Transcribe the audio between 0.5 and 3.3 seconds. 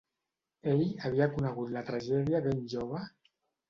Ell havia conegut la tragèdia ben jove...